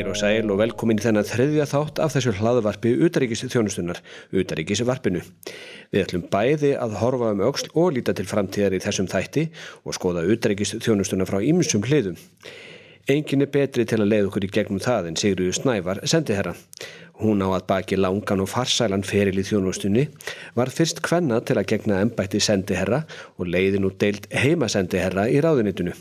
[0.00, 3.98] Heil og sæl og velkomin í þennan þriðja þátt af þessu hlaðvarpi Utaríkis þjónustunar,
[4.32, 5.20] Utaríkis varpinu.
[5.92, 9.44] Við ætlum bæði að horfa um auksl og líta til framtíðar í þessum þætti
[9.84, 12.16] og skoða Utaríkis þjónustuna frá ymsum hliðum.
[13.12, 16.54] Engin er betri til að leiða okkur í gegnum það en Sigriður Snævar sendi herra.
[17.20, 20.06] Hún á að baki langan og farsælan feril í þjónustunni,
[20.56, 23.02] var fyrst hvenna til að gegna ennbætti sendiherra
[23.36, 25.92] og leiði nú deilt heimasendiherra í ráðunitinu.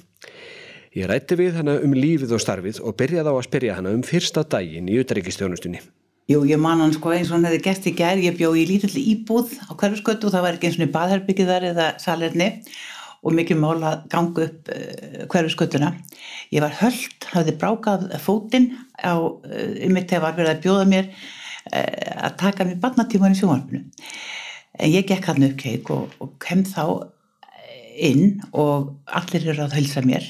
[0.98, 4.02] Ég rætti við hana um lífið og starfið og byrjaði á að spyrja hana um
[4.06, 5.84] fyrsta daginn í utryggisþjónustunni.
[6.30, 8.66] Jú, ég man hann sko eins og hann hefði gert í gerð, ég bjó í
[8.70, 12.50] lítill íbúð á hverfskötu og það var ekki eins og baðherbyggið þar eða salerni
[13.22, 15.92] og mikið mál að ganga upp uh, hverfskötuna.
[16.56, 19.40] Ég var höllt, hafði brákað fótinn á, uh,
[19.86, 23.86] um mitt þegar var verið að bjóða mér uh, að taka mér barnatíman í sjónvarpinu.
[24.80, 27.10] En ég gekk hann upp keik og, og kem þá
[28.10, 30.26] inn og allir eru að hölsa mér.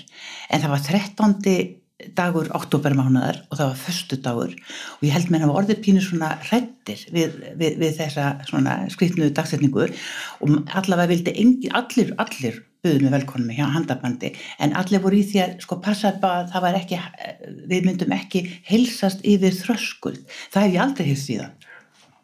[0.49, 1.75] En það var 13.
[2.15, 6.29] dagur oktobermánaðar og það var förstu dagur og ég held mér að orðið pínu svona
[6.45, 13.03] hrettir við, við, við þessa svona skrifnuðu dagsetningu og allavega vildi engin, allir, allir buðið
[13.03, 14.31] með velkonum hjá handabandi
[14.63, 16.99] en allir voru í því að sko passa að það var ekki,
[17.67, 20.21] við myndum ekki heilsast yfir þröskuld.
[20.53, 21.57] Það hef ég aldrei hefð síðan.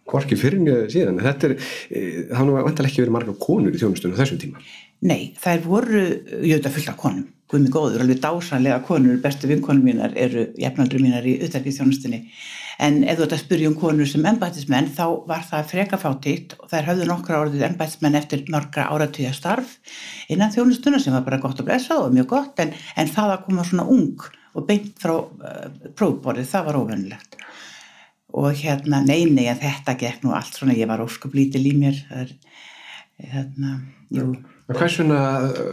[0.06, 1.54] Hvorki fyrir mjög síðan, þetta er,
[1.90, 4.62] e, það var vantilega ekki verið marga konur í þjónustunum þessum tíma
[5.06, 6.04] Nei, þær voru,
[6.46, 11.02] ég veit að fulla konum, guðmi góður, alveg dásanlega konur, bestu vinkonum mínar eru jafnaldri
[11.04, 11.82] mínar í utarkið
[12.84, 16.72] en ef þú ert að spyrja um konur sem ennbætismenn þá var það frekafátíkt og
[16.72, 19.78] þær höfðu nokkra orðið ennbætismenn eftir margra áratíða starf
[20.32, 23.46] innan þjónustuna sem var bara gott að blessa og mjög gott en, en það að
[23.48, 25.66] koma svona ung og beint frá uh,
[25.96, 27.40] prófborið, það var óvennilegt
[28.36, 32.26] og hérna, nei, nei, þetta gekk nú allt svona, ég var óskuplítil í mér, það
[32.26, 32.34] er,
[33.22, 33.80] hérna,
[34.14, 34.34] jú
[34.66, 35.18] Hvers vegna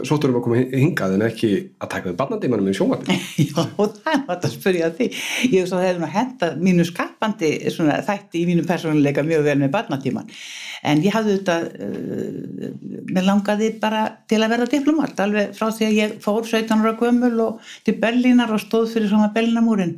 [0.05, 1.47] sóturum að koma hingað en ekki
[1.81, 3.15] að taka við barnandímanum í sjónvarpinu?
[3.47, 5.07] Já, það er nátt að spyrja því.
[5.47, 9.47] Ég veist að það hefði nú hendað mínu skapandi svona, þætti í mínu persónuleika mjög
[9.47, 10.29] vel með barnandíman.
[10.85, 15.89] En ég hafði þetta, uh, mér langaði bara til að verða diplomat, alveg frá því
[15.89, 19.97] að ég fór 17 ára gömul og til Berlínar og stóð fyrir svona Berlínamúrin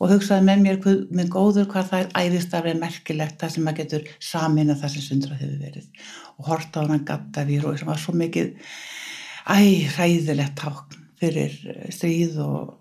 [0.00, 0.78] og hugsaði með mér
[1.12, 5.06] með góður hvað það er æðistaflega merkilegt það sem maður getur samin að það sem
[5.06, 5.88] sundrað hefur verið.
[6.38, 8.54] Og horta á hann Gattavír og sem var svo mikið
[9.44, 9.60] æ,
[9.98, 11.56] ræðilegt tákn fyrir
[11.92, 12.76] stríð og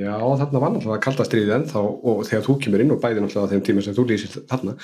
[0.00, 3.64] Já, þarna var náttúrulega kaldastriðið ennþá og þegar þú kemur inn og bæði náttúrulega þeim
[3.66, 4.74] tíma sem þú lýsir þarna,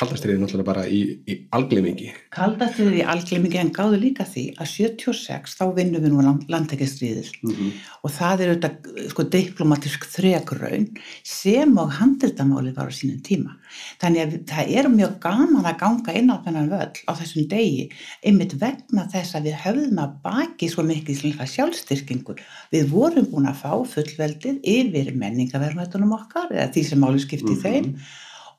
[0.00, 2.10] kaldastriðið náttúrulega bara í, í algleimingi.
[2.34, 7.52] Kaldastriðið í algleimingi en gáðu líka því að 76 þá vinnum við nú landtækjastriðið mm
[7.52, 7.72] -hmm.
[8.02, 10.88] og það er auðvitað sko diplomatisk þregraun
[11.22, 13.56] sem og handildamáli var á sínum tíma.
[14.00, 17.88] Þannig að það er mjög gaman að ganga inn á þennan völl á þessum degi
[18.24, 21.22] einmitt vegna þess að við höfðum að baki svo mikið
[21.52, 22.40] sjálfstyrkingur.
[22.72, 27.56] Við vorum búin að fá fullveldið yfir menningaverðmættunum okkar eða því sem máli skipti mm
[27.56, 27.62] -hmm.
[27.62, 27.96] þeim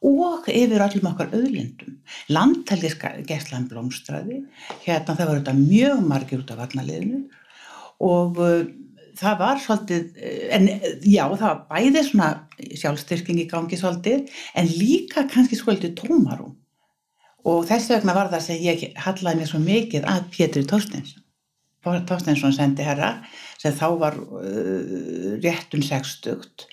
[0.03, 1.97] og yfir allum okkar auðlindum.
[2.36, 4.44] Landtælisgeslan blómstræði,
[4.84, 7.22] hérna það var þetta mjög margir út af varnaliðinu
[8.03, 8.66] og uh,
[9.16, 10.68] það var svolítið, uh, en
[11.08, 12.30] já það var bæðið svona
[12.81, 14.28] sjálfstyrking í gangi svolítið
[14.59, 16.58] en líka kannski svolítið tómarum
[17.47, 21.22] og þess vegna var það sem ég hallaði mér svo mikið að Pétri Tórstensson.
[21.84, 23.16] Tórstensson sendi herra
[23.62, 26.68] sem þá var uh, réttun sextugt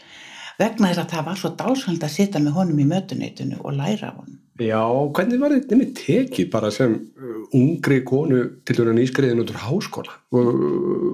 [0.60, 4.12] vegna þess að það var svo dálsvöld að sitja með honum í mötuneytinu og læra
[4.16, 4.38] honum.
[4.60, 4.82] Já,
[5.16, 9.62] hvernig var þetta með tekið bara sem uh, ungri konu til að nýskriðin út úr
[9.65, 10.50] háskóla uh,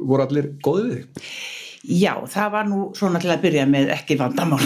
[0.08, 1.28] voru allir góðið þig?
[1.86, 4.58] Já, það var nú svona til að byrja með ekki vandamál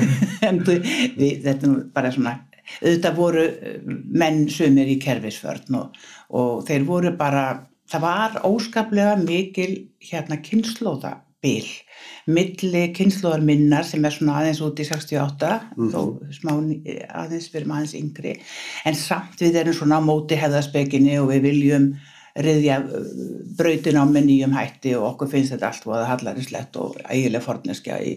[0.46, 2.36] en við, þetta er nú bara svona
[2.78, 3.80] auðvitað voru uh,
[4.22, 5.98] menn sumir í kerfisvörn og,
[6.38, 7.48] og þeir voru bara
[7.88, 9.70] það var óskaplega mikil
[10.10, 11.68] hérna kynnslóðabil
[12.28, 15.88] milli kynnslóðar minnar sem er svona aðeins út í 68 mm.
[15.94, 16.00] þó
[16.34, 16.52] smá
[17.22, 18.36] aðeins fyrir maður aðeins yngri
[18.88, 21.92] en samt við erum svona á móti hefðaspekinni og við viljum
[22.38, 23.06] riðja uh,
[23.58, 26.78] brautin á með nýjum hætti og okkur finnst þetta allt og það hallar í slett
[26.78, 28.12] og ægileg forneskja í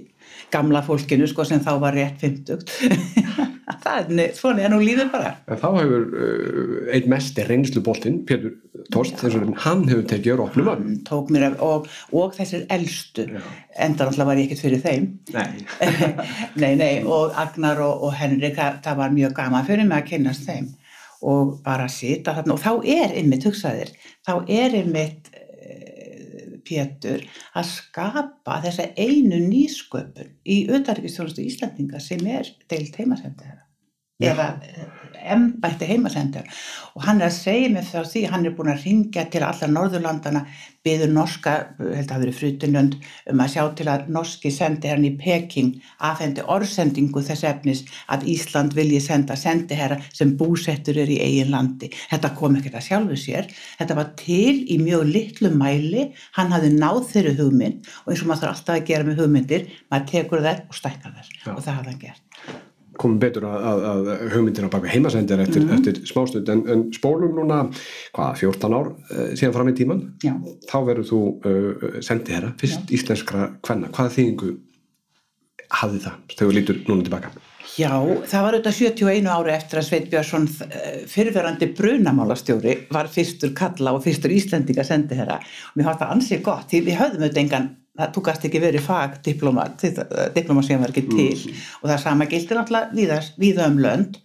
[0.53, 3.49] gamla fólkinu sko sem þá var rétt 50
[3.83, 5.35] það er svona en nú líður bara.
[5.47, 8.57] En þá hefur uh, einn mest reynsluboltinn Pétur
[8.91, 10.47] Tóst þess að hann hefur tekið á
[11.31, 11.87] mér af og,
[12.17, 15.07] og þessir eldstu enda náttúrulega var ég ekkert fyrir þeim.
[15.35, 15.65] Nei,
[16.61, 20.47] nei, nei og Agnar og, og Henrik það, var mjög gama fyrir mig að kynast
[20.49, 20.71] þeim.
[21.21, 22.57] Og bara sita þarna.
[22.57, 23.93] Og þá er ymmit hugsaðir
[24.25, 25.29] þá er ymmit
[26.67, 27.25] Pétur
[27.57, 33.65] að skapa þessa einu nýsköpun í auðarrikistjónustu Íslandinga sem er deilt heimasendu þeirra.
[34.21, 34.51] Eða
[35.21, 36.49] embætti heimasendur.
[36.95, 39.69] Og hann er að segja mig frá því hann er búin að ringja til alla
[39.69, 40.43] Norðurlandana
[40.81, 42.95] byður norska, held að það verið frutunönd
[43.29, 45.75] um að sjá til að norski sendi hérna í Peking
[46.07, 51.53] aðfendi orðsendingu þess efnis að Ísland vilji senda sendi herra sem búsettur er í eigin
[51.53, 51.91] landi.
[52.09, 53.51] Þetta kom ekkert að sjálfu sér.
[53.77, 56.09] Þetta var til í mjög litlu mæli.
[56.39, 59.69] Hann hafði náð þeirri hugmynd og eins og maður þarf alltaf að gera með hugmyndir
[59.93, 61.31] maður tekur þær og stækkar þær.
[61.45, 61.53] Já.
[61.53, 62.70] og það hafði hann gert
[63.01, 66.81] komum betur að, að, að hugmyndir á baka heimasendir eftir, mm eftir smástund en, en
[66.95, 67.61] spólum núna,
[68.15, 70.33] hvað, 14 ár uh, síðan fram í tíman, Já.
[70.69, 72.97] þá verður þú uh, sendið herra, fyrst Já.
[72.97, 74.51] íslenskra hvenna, hvaða þýðingu
[75.71, 77.31] hafði það þegar við lítur núna tilbaka?
[77.79, 77.91] Já,
[78.27, 83.93] það var auðvitað 71 ári eftir að Sveit Björnsson eh, fyrirverandi brunamálastjóri var fyrstur kalla
[83.95, 87.43] og fyrstur Íslendinga sendi herra og mér hafði það ansið gott, því við höfðum auðvitað
[87.45, 87.69] engan
[88.01, 89.87] það kannski ekki verið fagdiplomat
[90.35, 91.65] diplomasíðan var ekki til mm.
[91.81, 94.21] og það sama gildi náttúrulega viða um lönd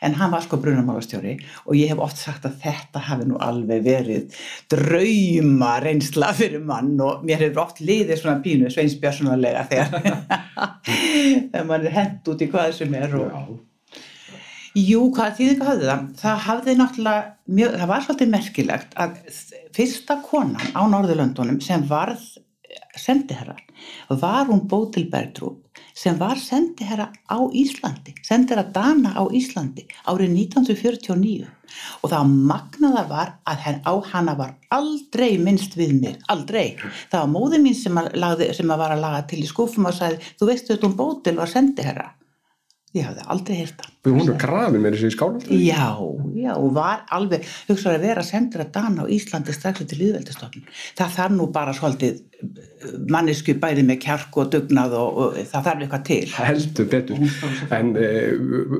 [0.00, 1.34] en hann var sko brunamálastjóri
[1.66, 4.36] og ég hef oft sagt að þetta hafi nú alveg verið
[4.70, 11.96] drauma reynsla fyrir mann og mér hefur oft liðið svona pínu sveinsbjörnsunarlega þegar mann er
[11.96, 13.56] hend út í hvað sem er og
[14.78, 16.02] Jú, hvað þýðingar hafði það?
[16.20, 17.22] Það hafði náttúrulega,
[17.56, 19.16] mjög, það var svolítið merkilegt að
[19.74, 22.26] fyrsta konan á Norðurlöndunum sem varð
[23.00, 23.56] sendiherra
[24.22, 31.46] var hún Bótil Bergtrúp sem var sendiherra á Íslandi sendiherra Dana á Íslandi árið 1949
[32.02, 36.76] og það magnaða var að henn á hana var aldrei minnst við mig, aldrei.
[37.10, 39.90] Það var móði mín sem að, lagði, sem að var að laga til í skúfum
[39.90, 42.08] og sagði, þú veistu þetta um Bótil var sendiherra
[42.98, 43.94] ég hafði aldrei heyrt það.
[44.08, 45.88] Hún er grafin með þessi skálaldri já,
[46.38, 50.70] já, og var alveg hugsaður að vera sendur að dana á Íslandi strax til líðveldistofnun
[50.98, 55.68] það þarf nú bara svolítið eh, mannesku bæri með kjark og dugnað og, og það
[55.68, 56.22] þarf eitthvað til.
[56.38, 57.28] Heldur betur.
[57.78, 58.08] En e,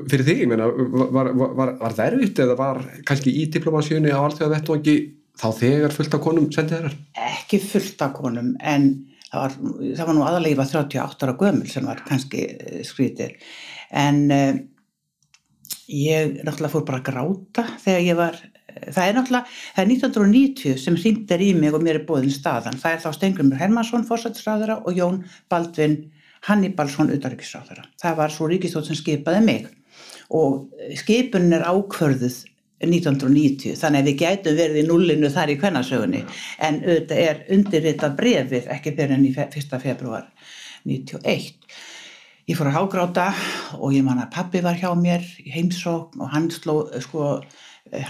[0.09, 4.13] fyrir því, ég meina var, var, var, var það erfitt eða var kannski í diplomasjönu
[4.15, 4.97] á alltaf vettvangi
[5.39, 6.97] þá þegar fullt af konum sendið þeirra?
[7.29, 8.89] ekki fullt af konum en
[9.29, 9.57] það var,
[9.97, 13.35] það var nú aðalega 38 ára gömul sem var kannski eh, skrítið
[13.91, 14.53] en uh,
[15.89, 18.39] ég náttúrulega fór bara að gráta þegar ég var
[18.87, 22.77] það er náttúrulega, það er 1990 sem hringtir í mig og mér er bóðin staðan.
[22.79, 25.97] Það er þá Stengrumur Hermansson, fórsættisráðara og Jón Baldvin
[26.47, 29.67] Hannibalsson utarriksráðara, það var svo ríkistótt sem skipaði mig.
[30.31, 30.69] Og
[30.99, 32.37] skipun er ákvörðuð
[32.85, 36.21] 1990, þannig að við gætum verið í nullinu þar í kvennasögunni.
[36.63, 39.79] En auðvitað er undirritað brefið ekki fyrir enn í 1.
[39.83, 40.29] februar
[40.87, 41.49] 91
[42.49, 43.23] Ég fór að hágráta
[43.77, 47.27] og ég man að pappi var hjá mér í heimsókn og hann sló sko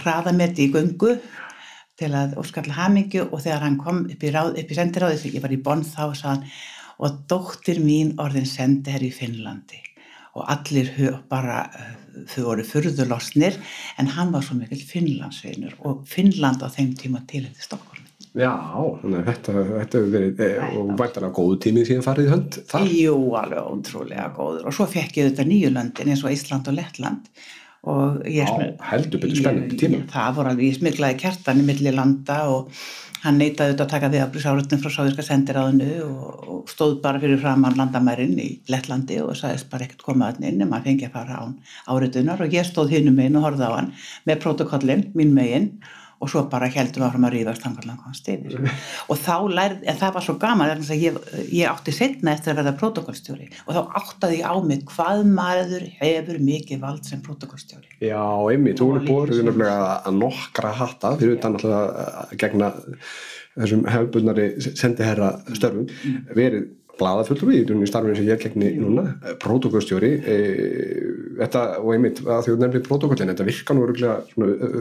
[0.00, 1.10] hraðametti í gungu
[2.00, 5.36] til að óskalla hamingju og þegar hann kom upp í, ráð, upp í sendiráði þegar
[5.36, 6.48] ég var í bonn þá sagðan
[7.04, 9.82] og dóttir mín orðin sendi hér í Finnlandi.
[10.32, 10.88] Og allir
[11.28, 11.66] bara
[12.32, 13.60] þau voru fyrðulosnir
[14.00, 17.89] en hann var svo mikil Finnlandsveinur og Finnland á þeim tíma til þetta Stokkólmi
[18.38, 18.52] Já,
[19.00, 20.48] þannig að þetta, þetta hefur verið e,
[20.78, 22.92] og væntalega góðu tími síðan farið í hönd þar.
[22.94, 24.68] Jú, alveg ótrúlega góður.
[24.70, 27.26] Og svo fekk ég þetta nýju löndin eins og Ísland og Lettland.
[27.90, 30.04] Og ég Já, heldur betur spennandi tíma.
[30.12, 32.70] Það voru alveg, ég smiklaði kertan í milli landa og
[33.24, 37.40] hann neytaði auðvitað að taka við afbrísárutin frá sáðurska sendiráðinu og, og stóð bara fyrir
[37.42, 41.16] framann landamærin í Lettlandi og sagðist bara ekkert koma að inn en maður fengi að
[41.18, 41.56] fara án
[41.90, 43.90] áriðunar og ég stóð hinnum meginn og horfði á hann
[44.28, 45.68] með protokollin, mín meginn
[46.20, 48.56] og svo bara heldum við áfram að ríðast þangarlega hvað hann stefir
[49.10, 52.60] og þá lærði, en það var svo gaman að ég, ég átti setna eftir að
[52.60, 57.96] verða protokollstjóri og þá áttaði ég á mig hvað maður hefur mikið vald sem protokollstjóri
[58.04, 58.20] Já,
[58.52, 62.72] einmitt, þú er búin að nokkra hatta fyrir utan að gegna
[63.60, 65.88] þessum hefðbunari sendiherra störfum.
[65.88, 66.20] Mm.
[66.36, 66.68] verið
[67.00, 69.06] bladafullur í starfinu sem ég gegni núna
[69.40, 70.34] protokollstjóri e,
[71.40, 73.86] þetta, og einmitt að að nefnir protokollin, þetta virka nú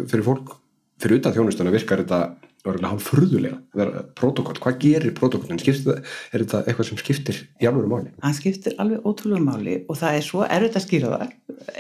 [0.09, 0.57] fyrir fólk
[0.99, 2.21] fyrir utan þjónustuna virkar þetta
[2.67, 6.01] örgulega hálf furðulega protokoll, hvað gerir protokollin er
[6.33, 8.11] þetta eitthvað sem skiptir í alveg máli?
[8.19, 11.25] Það skiptir alveg ótrúlega máli og það er svo erfitt að skýra það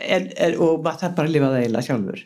[0.05, 2.25] en, en, og það er bara að lifa það eiginlega sjálfur.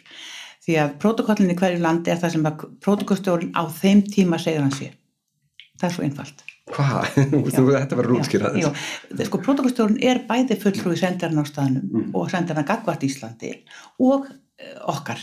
[0.64, 4.64] Því að protokollin í hverju landi er það sem að protokollstjórun á þeim tíma segir
[4.64, 4.94] hann sé.
[5.82, 6.46] Það er svo einfalt.
[6.74, 7.10] Hvað?
[7.58, 8.62] Þetta verður útskýrað
[9.28, 12.08] Sko protokollstjórun er bæði fulltrúi sendarinn á staðnum mm.
[12.16, 13.52] og sendarinn að gagvart Íslandi
[14.00, 14.43] og Eh,
[14.90, 15.22] okkar.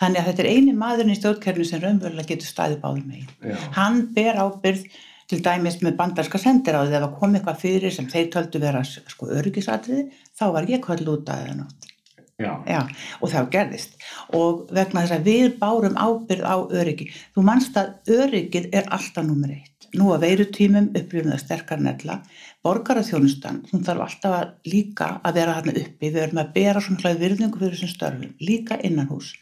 [0.00, 3.58] Þannig að þetta er eini maðurinn í stjórnkerfinu sem raunverulega getur staðið báðum megin.
[3.76, 4.86] Hann ber ábyrð
[5.30, 8.62] til dæmis með bandarska sendir á því að það kom eitthvað fyrir sem þeir töldu
[8.62, 10.06] vera sko öryggisatriði,
[10.38, 11.92] þá var ég kvöld út að nátt.
[12.36, 12.50] Já.
[12.68, 12.82] Já,
[13.24, 13.94] og það gerðist
[14.36, 19.24] og vegna þess að við bárum ábyrð á öryggi þú mannst að öryggið er alltaf
[19.24, 22.20] nummer eitt nú að veirutímum upplifum það sterkar nefla
[22.66, 27.02] borgaraþjónustan, hún þarf alltaf að líka að vera hérna uppi, við erum að bera svona
[27.04, 29.34] hlaði virðingu fyrir þessum störfum, líka innan hús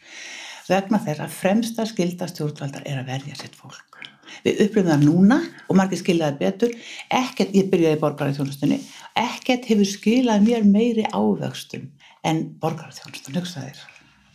[0.69, 3.99] vegna þeirra fremsta skildastjórnvaldar er að verja sitt fólk.
[4.45, 5.37] Við upplifum það núna
[5.69, 6.71] og margir skiljaði betur.
[7.13, 8.79] Ekkert, ég byrjaði borgaraþjónustunni
[9.15, 11.87] ekkert hefur skilað mér meiri ávöxtum
[12.25, 13.79] en borgaraþjónustun, hugsaðir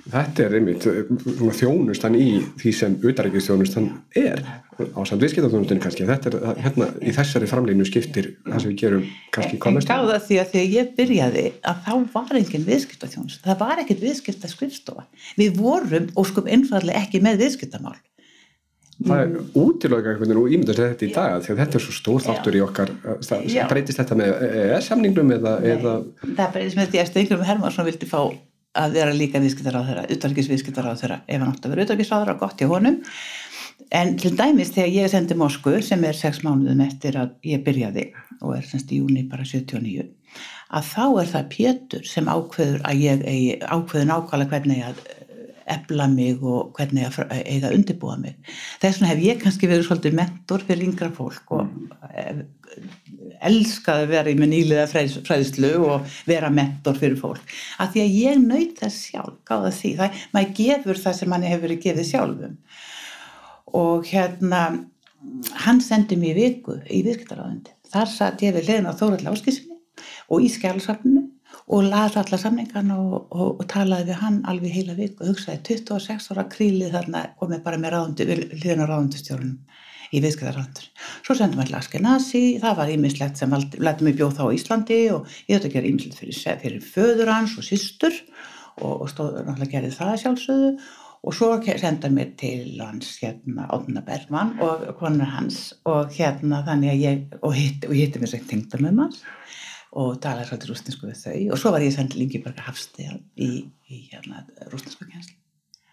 [0.09, 0.87] Þetta er einmitt
[1.59, 4.41] þjónustan í því sem utaríkistjónustan er
[4.81, 6.07] á samt viðskiptaþjónustunni kannski.
[6.09, 9.91] Þetta er hérna í þessari framleginu skiptir það sem við gerum kannski komast.
[9.91, 13.43] En gáða því að þegar ég byrjaði að þá var enginn viðskiptaþjónust.
[13.45, 15.09] Það var ekkert viðskiptaskrifstofa.
[15.41, 17.99] Við vorum og sko einfallega ekki með viðskiptamál.
[19.01, 21.95] Það er útilöga einhvern veginn og ímyndast þetta í dag því að þetta er svo
[21.97, 22.91] stór þáttur í okkar
[23.71, 25.95] breytist þetta með EES-samningnum eða, eða...
[26.27, 28.21] Það breytist með því að Steingurum Hermansson vildi fá
[28.79, 32.35] að vera líka viðskiptar á þeirra, utarikisviðskiptar á þeirra ef hann átti að vera utarikisráður
[32.35, 33.01] og gott í honum
[33.91, 38.11] en til dæmis þegar ég sendi Mosku sem er sex mánuðum eftir að ég byrjaði
[38.41, 40.07] og er semst í júni bara 79
[40.71, 45.03] að þá er það Pétur sem ákveður að ég ákveður nákvæmlega hvernig að
[45.71, 48.39] ebla mig og hvernig að eiga undirbúa mig.
[48.83, 52.49] Þess vegna hef ég kannski verið svolítið mentor fyrir yngra fólk og mm.
[53.49, 54.87] Elskaði að vera í með nýliða
[55.27, 57.57] fræðslu og vera mentor fyrir fólk.
[57.81, 59.93] Af því að ég nöyt það sjálf, gáða því.
[60.01, 62.57] Það, maður gefur það sem manni hefur verið gefið sjálfum.
[63.81, 64.63] Og hérna,
[65.67, 67.75] hann sendi mér viku í virktaráðundi.
[67.91, 69.79] Þar satt ég við hliðin á Þórald Láskísinni
[70.31, 71.27] og í skjálusafninu
[71.71, 75.61] og laði alla samningan og, og, og talaði við hann alveg heila vik og hugsaði
[75.69, 79.59] 26 ára krílið þarna og með bara með hlýðin á ráðundustjórnum
[80.11, 80.89] í viðskiptarráðundur.
[81.25, 85.37] Svo sendum við Laskenasi, það var ímislegt sem letum við bjóð þá í Íslandi og
[85.47, 88.17] ég þetta gerði ímislegt fyrir, fyrir föður hans og sýstur
[88.81, 90.73] og, og stóð náttúrulega gerði það sjálfsögðu.
[91.21, 96.95] Og svo senda mér til hans hérna Átna Bergman og konar hans og hérna þannig
[96.95, 99.21] að ég og hitti, hitti mér svo tengda með maður
[100.01, 101.37] og talaði svolítið rústinsku við þau.
[101.53, 103.51] Og svo var ég sendið Lingiberga Hafstíð í,
[103.91, 105.37] í hérna, rústinsku kjænsli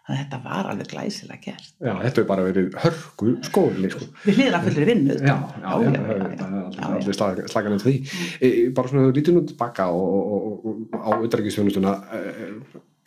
[0.07, 1.69] þannig að þetta var alveg glæsilega gert.
[1.83, 4.09] Já, þetta hefur bara verið hörgu skóli sko.
[4.23, 7.17] Við hlýðum að fullur í vinnu Já, já, já allir
[7.51, 7.95] slagan um því.
[8.39, 11.97] E, bara svona lítið nú tilbaka á utdragisfjónustuna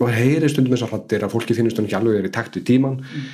[0.01, 3.31] og heyri stundum þessar hlattir að fólki finnst ekki alveg verið takt í tíman mm.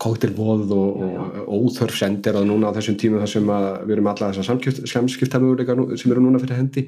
[0.00, 1.00] Kóttilbóð og,
[1.44, 3.50] og óþörf sendir að núna á þessum tímu þar sem
[3.84, 6.86] við erum alla þessar samskiptamöguleika sem eru núna fyrir hendi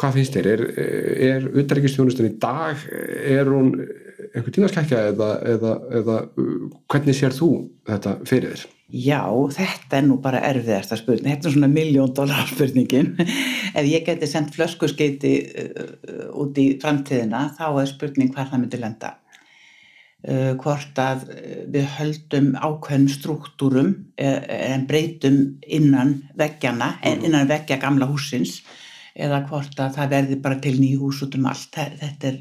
[0.00, 0.48] hvað finnst þér?
[0.52, 0.62] Er,
[1.28, 3.74] er utarrikistjónustun í dag, er hún
[4.32, 6.20] einhver tímaskækja eða, eða, eða
[6.90, 7.50] hvernig sér þú
[7.88, 8.68] þetta fyrir þér?
[8.92, 9.22] Já,
[9.56, 13.14] þetta er nú bara erfiðasta spurning, þetta er svona miljón dólar spurningin.
[13.72, 18.82] Ef ég geti sendt flöskuskeiti uh, út í framtíðina þá er spurning hvað það myndir
[18.82, 19.14] lenda
[20.28, 21.24] uh, hvort að
[21.72, 27.26] við höldum ákveðnum struktúrum uh, en breytum innan veggjana, mm.
[27.28, 28.60] innan veggja gamla húsins
[29.14, 31.78] eða hvort að það verði bara til nýju hús út um allt.
[32.00, 32.38] Þetta er,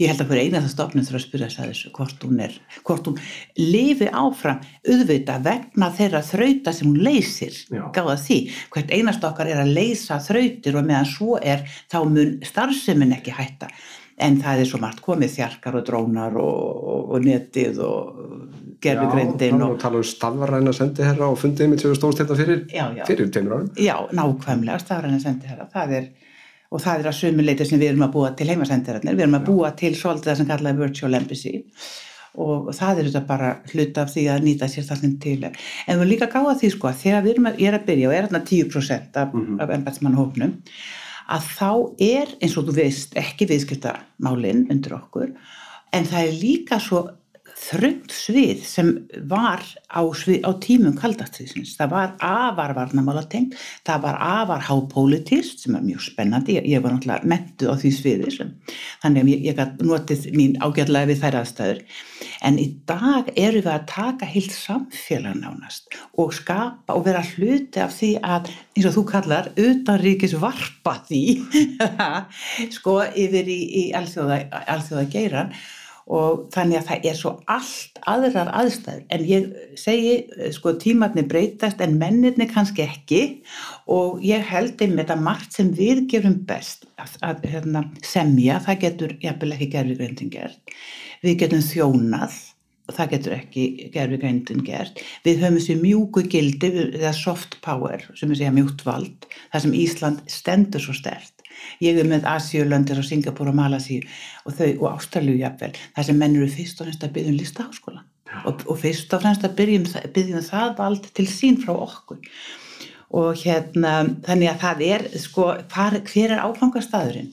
[0.00, 2.44] ég held að hver eina það stofnum þurfa að spyrja þess að þessu, hvort hún
[2.46, 3.18] er, hvort hún
[3.60, 7.58] lifi áfram auðvita vegna þeirra þrauta sem hún leysir,
[7.96, 8.40] gáða því.
[8.74, 13.36] Hvert einast okkar er að leysa þrautir og meðan svo er þá mun starfseminn ekki
[13.36, 13.70] hætta
[14.22, 18.20] en það er svo margt komið þjarkar og drónar og, og, netið og
[18.84, 23.04] gerfugreindin og tala um stafræna sendiherra og fundið með tjóðu stóðstætta fyrir já, já.
[23.08, 23.68] fyrir tveimur árum.
[23.80, 26.08] Já, nákvæmlega stafræna sendiherra það er,
[26.70, 29.46] og það er að sumuleiti sem við erum að búa til heimasendiherrarnir, við erum að
[29.50, 31.54] búa til svolítið það sem kallaði virtual embassy.
[32.44, 35.36] Og það er þetta bara hlut af því að nýta sér það til.
[35.86, 38.26] En við líka gáða því sko að þegar við erum að, að byrja og er
[38.26, 39.60] þarna 10% af, mm -hmm.
[39.62, 40.56] af embætsmannhófnum
[41.32, 41.70] að þá
[42.04, 45.30] er eins og þú veist ekki viðskiptamálinn undir okkur
[45.94, 47.04] en það er líka svo
[47.64, 48.90] þröngt svið sem
[49.30, 51.74] var á, svið, á tímum kaldastriðsins.
[51.78, 53.56] Það var afar varnamálatengt,
[53.86, 57.92] það var afar hápolítist sem er mjög spennandi, ég, ég var náttúrulega mentuð á því
[57.98, 58.50] sviði sem,
[59.04, 61.84] þannig að ég, ég gæti notið mín ágjörlega við þær aðstæður.
[62.44, 67.80] En í dag eru við að taka heilt samfélag nánast og skapa og vera hluti
[67.80, 71.22] af því að, eins og þú kallar, utanríkis varpa því,
[72.76, 74.42] sko, yfir í, í alþjóða,
[74.76, 75.56] alþjóða geiran
[76.04, 79.04] og þannig að það er svo allt aðrar aðstæður.
[79.14, 79.46] En ég
[79.80, 83.22] segi sko tímatni breytast en menninni kannski ekki.
[83.90, 88.82] Og ég held einmitt að margt sem við gerum best að, að hérna, semja, það
[88.88, 90.76] getur jafnvel ekki gerðvigrindin gert.
[91.24, 92.40] Við getum þjónað
[92.84, 95.00] og það getur ekki gerðvigrindin gert.
[95.24, 100.20] Við höfum þessi mjúku gildi eða soft power sem segja mjúkt vald þar sem Ísland
[100.28, 101.33] stendur svo stert
[101.84, 104.02] ég er með Asíulöndir og Singapur og Malasíu
[104.44, 107.38] og þau og Ástralju jafnvel þar sem menn eru fyrst og fremst að byggja um
[107.40, 108.04] listaháskóla.
[108.48, 112.20] Og, og fyrst og fremst að byggjum, byggjum það vald til sín frá okkur.
[113.14, 113.94] Og hérna
[114.26, 117.32] þannig að það er sko hvar, hver er áfangastæðurinn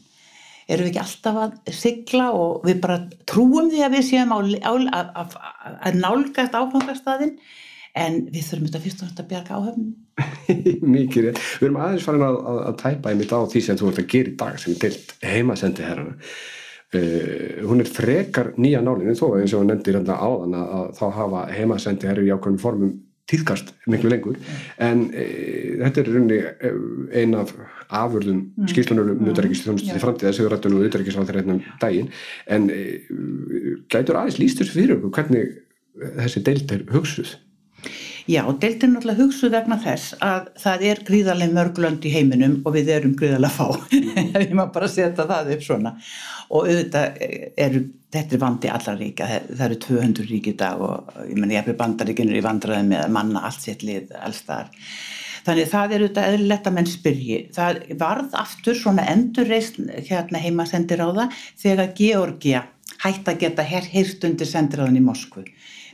[0.72, 3.00] erum við ekki alltaf að sigla og við bara
[3.30, 7.34] trúum því að við séum að, að nálgast áfangastæðin
[7.98, 9.92] en við þurfum þetta fyrst og náttúrulega að bjarga áhöfnum.
[10.96, 13.92] Mikið rétt, við erum aðeins farin að, að, að tæpa einmitt á því sem þú
[13.92, 16.18] ert að gera í dag sem er til heimasendi herrana
[16.96, 21.06] uh, hún er frekar nýja nálinu þó eins og nefndir hérna áðan að, að þá
[21.20, 23.00] hafa heimasendi herru í ákveðum formum
[23.32, 24.40] týðkast miklu lengur.
[24.82, 25.26] En e,
[25.80, 26.40] þetta er rauninni
[27.22, 27.54] ein af
[27.88, 28.72] afurðum mm.
[28.72, 32.10] skýrslunum um auðverkistjónustu til framtíða sem við rættum um auðverkistjónustu hérna daginn.
[32.52, 32.82] En e,
[33.94, 35.56] gætur aðeins líst þessu fyrir okkur hvernig
[36.18, 37.38] þessi deilt er hugsuð
[38.30, 42.92] Já, deildin náttúrulega hugsuð vegna þess að það er gríðarlega mörglönd í heiminum og við
[42.98, 43.68] erum gríðarlega fá.
[44.42, 45.96] Við maður bara setja það upp svona.
[46.52, 47.24] Og auðvitað
[47.66, 47.80] er
[48.12, 51.68] þetta er vandi allar ríka, það eru 200 ríki í dag og ég menn ég
[51.72, 54.70] er bandaríkinur í vandraði með manna allt sitt lið alls þar
[55.46, 57.38] þannig það er auðvitað eðlilegt að menn spyrji.
[57.56, 62.66] Það varð aftur svona endurreist hérna heima sendir á það þegar Georgia
[63.02, 65.46] hætti að geta heyrst undir sendiráðin í Moskvu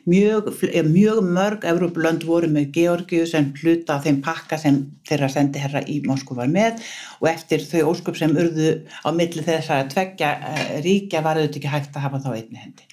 [0.07, 0.49] mjög,
[0.87, 6.37] mjög mörg Evróplönd voru með Georgiu sem hluta þeim pakka sem þeirra sendiherra í Moskú
[6.37, 6.83] var með
[7.19, 8.73] og eftir þau óskup sem urðu
[9.03, 12.63] á milli þess að tveggja uh, ríkja var auðvitað ekki hægt að hafa þá einni
[12.63, 12.87] hendi.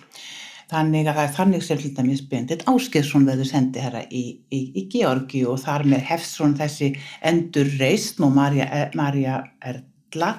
[0.74, 4.86] Þannig að það er þannig sem hlýta mér spendit Áskilsson veður sendiherra í, í, í
[4.90, 10.32] Georgiu og þar með hefst svona þessi endur reysn og Marja, Marja Erla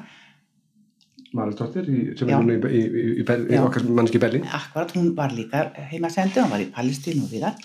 [1.36, 1.88] Maraldóttir
[2.18, 2.84] sem er núna í, í,
[3.22, 7.34] í, í okkar mannski Berlin Akkurat, hún var líka heimasendi hún var í Palestínu og
[7.34, 7.60] viðar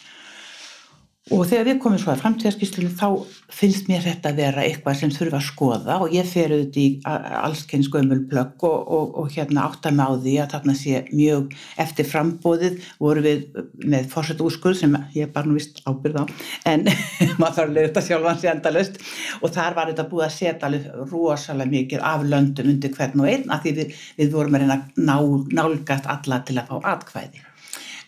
[1.29, 3.09] og þegar við komum svo að framtíðarskýstunum þá
[3.53, 5.97] finnst mér þetta að vera eitthvað sem þurfa að skoða.
[6.01, 10.35] Og ég fer auðvitað í allskenn skömmulplögg og, og, og hérna átta mig á því
[10.41, 11.53] að þarna sé mjög
[11.85, 16.25] eftir frambóðið voru við með fórsett úrskurð sem ég bara nú vist ábyrð á
[16.73, 16.89] en
[17.41, 18.99] maður þarf að leiða þetta sjálfan sér endalust
[19.41, 23.31] og þar var þetta búið að setja alveg rosalega mikið af löndum undir hvern og
[23.31, 25.17] einn að því við, við vorum að reyna ná,
[25.61, 27.50] nálgast alla til að fá atkvæði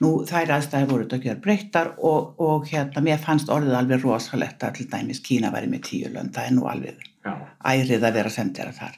[0.02, 4.02] Nú þær aðstæði voru þetta að gera breyttar og, og hérna mér fannst orðið alveg
[4.02, 7.34] rosalegt að til dæmis Kína væri með tíu lönd, það er nú alveg Já.
[7.62, 8.96] ærið að vera sendera þar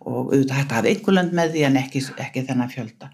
[0.00, 3.10] og auðvitað hætti að hafa einhver lönd með því en ekki, ekki þennan fjölda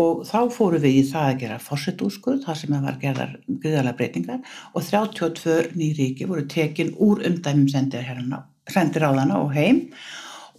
[0.00, 4.56] og þá fóru við í það að gera fórsetúskurð, það sem var gerðar gríðalega breytingar
[4.72, 8.06] og 32 nýríki voru tekin úr umdæmum sendir
[9.02, 9.88] á þana og heim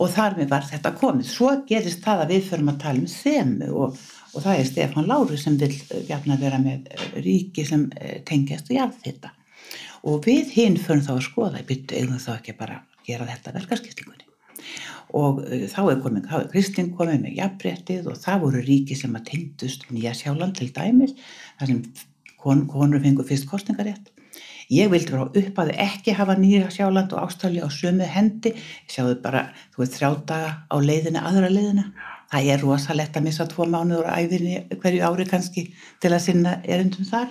[0.02, 1.30] og þar með var þetta komið.
[1.30, 5.10] Svo gerist það að við förum að tala um þemu og og það er Stefan
[5.10, 5.74] Láru sem vil
[6.08, 6.90] jafna vera með
[7.24, 9.34] ríki sem eh, tengjast og jafn þetta
[10.08, 14.28] og við hinn fyrir þá að skoða byttu eigum þá ekki bara gera þetta verkarskiptingunni
[15.18, 19.18] og þá er komin, þá er Kristinn komið með jafnbrettið og það voru ríki sem
[19.18, 21.18] að tengdust Nýja Sjáland til dæmis
[21.60, 21.82] þar sem
[22.40, 24.12] kon, konur fengur fyrst kostningarétt
[24.72, 28.54] ég vildi vera upp að ekki hafa Nýja Sjáland og Ástralja á sömu hendi.
[28.88, 31.90] Sjáðu bara, þú veist, þrjá daga á leiðina, aðra leiðina
[32.32, 35.68] það er rosalegt að missa tvo mánuður á æfinni hverju ári kannski
[36.02, 37.30] til að sinna erundum þar.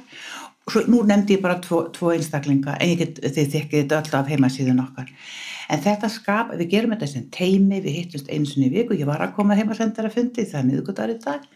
[0.70, 4.18] Svo, nú nefndi ég bara tvo, tvo einstaklinga en ég get þið þekkið þetta öll
[4.20, 5.08] af heimasíðun okkar.
[5.70, 9.08] En þetta skap, við gerum þetta sem teimi, við hittumst eins og nýju viku, ég
[9.08, 11.48] var að koma heimasendara fundi það er miðugudagur í dag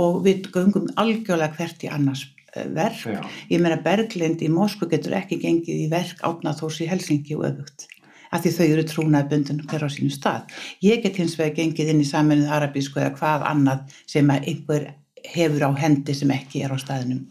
[0.00, 3.22] og við göngum algjörlega hvert í annars eh, verk, Já.
[3.50, 7.88] ég meina Berglind í Moskvu getur ekki gengið í verk átnaþós í Helsingi og öfugt
[8.30, 10.56] að því þau eru trúnaði bundin hver á sínu stað.
[10.84, 14.90] Ég get hins vegar gengið inn í saminuð arabísku eða hvað annað sem einhver
[15.34, 17.26] hefur á hendi sem ekki er á staðinum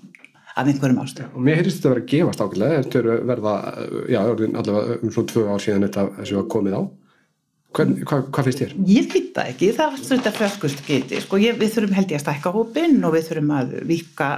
[0.60, 1.36] af einhverjum ástöðum.
[1.36, 3.54] Og mér heyrðist þetta vera að gefast ákveðlega, þetta verða,
[4.12, 6.82] já, allavega um svona tvö ár síðan þetta þessu var komið á.
[7.70, 8.72] Hvern, hvað, hvað finnst þér?
[8.90, 12.18] Ég veit það ekki, það er svona fröskust geti, sko, ég, við þurfum held ég
[12.18, 14.30] að stækka hópin og við þurfum að vika,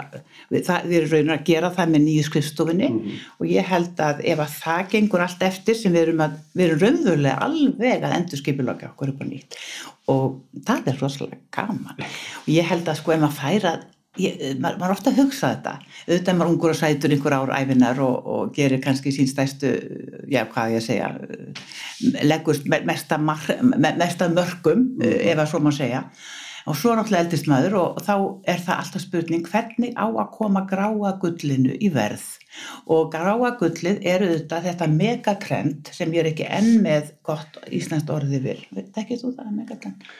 [0.51, 4.01] við, það, við erum raunin að gera það með nýju skrifstofinni mm og ég held
[4.03, 8.03] að ef að það gengur allt eftir sem við erum að, við erum raunverulega alveg
[8.05, 9.57] að endur skipilagja okkur upp á nýtt
[10.11, 10.27] og
[10.67, 13.73] það er rosalega gaman og ég held að sko ef maður færa
[14.19, 15.71] Ég, maður, maður ofta að hugsa þetta
[16.03, 19.69] auðvitað maður ungur og sætur einhver ár æfinar og, og gerir kannski sín stæstu
[20.27, 21.13] já hvað ég segja
[22.27, 25.13] leggust mesta, mesta mörgum mm.
[25.31, 26.01] ef að svo má segja
[26.67, 28.15] og svo náttúrulega eldist maður og þá
[28.51, 32.25] er það alltaf spurning hvernig á að koma gráa gullinu í verð
[32.91, 38.11] og gráa gullið er auðvitað þetta megatrend sem ég er ekki enn með gott íslenskt
[38.11, 38.59] orðið vil,
[38.91, 40.11] ekki þú það megatrend?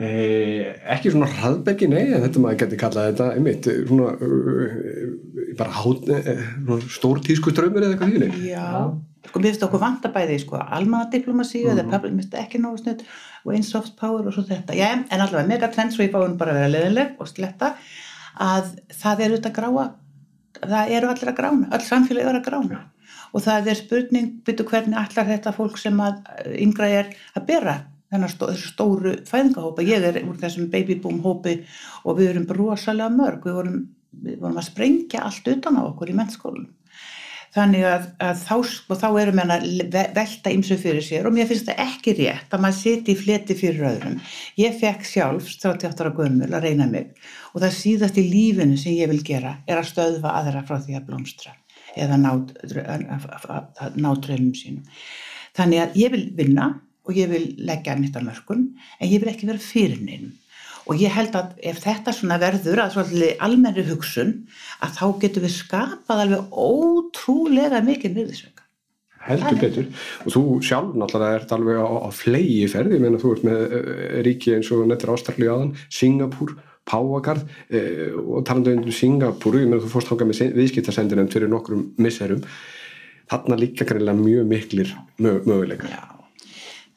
[0.00, 4.76] Eh, ekki svona hraðbergi, nei, þetta maður getur kallað þetta einmitt, svona uh,
[5.58, 6.06] bara hát,
[6.94, 8.70] stór tísku strömmur eða eitthvað þýðin Já,
[9.28, 11.82] sko mér finnst okkur vantabæði sko, almanadiplomasi mm -hmm.
[11.82, 13.04] eða public, mér finnst ekki náðu snudd
[13.44, 14.72] og einn soft power og svo þetta.
[14.72, 17.74] Já, en allavega megatrend, svo ég fáum bara að vera leðileg og sletta,
[18.40, 19.90] að það eru þetta gráa
[20.60, 22.82] það eru allir að grána, öll samfélagi eru að grána.
[23.32, 26.20] Og það er spurning, byrju hvernig allar þetta fólk sem að
[26.60, 27.76] yngra er að bera
[28.32, 31.58] stó, þessu stóru fæðingahópa, ég er úr þessum babyboom hópi
[32.04, 33.80] og við erum rosalega mörg, við vorum,
[34.22, 36.70] við vorum að sprengja allt utan á okkur í mennskólum
[37.52, 38.54] þannig að, að þá,
[39.02, 42.62] þá erum við að velta ymsu fyrir sér og mér finnst það ekki rétt að
[42.64, 44.20] maður siti í fleti fyrir öðrum.
[44.60, 47.10] Ég fekk sjálf 38 ára gömul að reyna mig
[47.52, 50.96] og það síðast í lífinu sem ég vil gera er að stöðva aðra frá því
[50.96, 51.52] að blómstra
[51.92, 52.30] eða ná,
[54.00, 54.86] ná dröfnum sínum.
[55.52, 56.70] Þannig að ég vil vinna
[57.06, 60.32] og ég vil leggja mitt á mörgum en ég vil ekki vera fyrir neinum
[60.90, 64.32] og ég held að ef þetta svona verður að svolítið almenri hugsun
[64.82, 68.62] að þá getur við skapað alveg ótrúlega mikið nýðisveika
[69.22, 69.88] heldur betur.
[70.26, 73.60] Og þú sjálf náttúrulega ert alveg á, á flegi ferði, ég meina þú ert með
[73.78, 76.56] uh, ríki eins og nettur ástralja aðan Singapúr,
[76.88, 81.92] Páagarð uh, og talandu um Singapúr ég meina þú fórst hóka með viðskiptarsendinum fyrir nokkrum
[82.02, 82.42] misserum.
[83.30, 85.94] Þarna líka kannilega mjög miklir möguleikar.
[85.94, 86.11] Já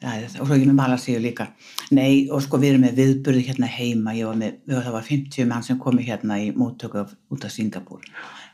[0.04, 1.48] og svo ekki með Malasíu líka.
[1.96, 4.12] Nei og sko við erum með viðburði hérna heima.
[4.16, 8.04] Ég var með, það var 50 mann sem komi hérna í móttöku út af Singapúr.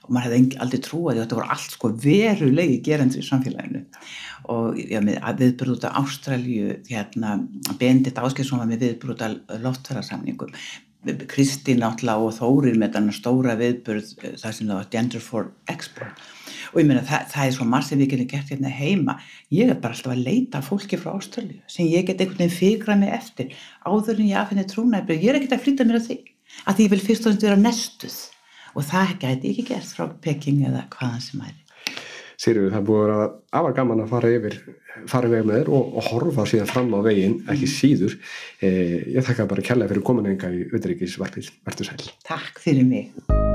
[0.02, 3.82] Og maður hefði aldrei trúið þetta voru allt sko verulegi gerendur í samfélaginu.
[4.54, 7.36] Og ég var með viðburði út af Ástralju hérna
[7.80, 10.56] Bendit Áskilsson var með viðburði út af loftfærasamningum
[11.02, 15.48] Kristín náttúrulega og Þórir með þannig stóra viðburð eh, það sem það var Gender for
[15.72, 16.20] Export.
[16.72, 19.16] Og ég meina það, það er svo marg sem við getum gert hérna heima.
[19.52, 22.96] Ég er bara alltaf að leita fólki frá Ástralju sem ég get einhvern veginn fyrra
[23.00, 26.18] mig eftir áður en ég aðfinni trúnæfri ég er ekkert að flytta mér á því
[26.62, 28.20] að því ég vil fyrst og fremst vera nestuð.
[28.72, 31.58] Og það gæti ekki gert frá Peking eða hvaðan sem er
[32.42, 33.26] Sýrjum, það búið að vera
[33.60, 34.56] afar gaman að fara yfir
[35.08, 37.74] fara veg með þér og, og horfa síðan fram á veginn, ekki mm.
[37.76, 38.18] síður.
[38.60, 42.12] Eh, ég þakka bara kærlega fyrir kominenga í Utryggisvarpið, verður sæl.
[42.26, 43.51] Takk fyrir mig